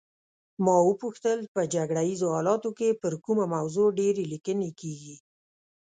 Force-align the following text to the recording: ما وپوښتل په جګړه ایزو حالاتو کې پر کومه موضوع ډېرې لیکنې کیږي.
ما 0.63 0.75
وپوښتل 0.89 1.39
په 1.55 1.61
جګړه 1.73 2.01
ایزو 2.09 2.27
حالاتو 2.35 2.69
کې 2.77 2.99
پر 3.01 3.13
کومه 3.25 3.45
موضوع 3.55 3.87
ډېرې 3.99 4.23
لیکنې 4.33 4.69
کیږي. 4.81 5.15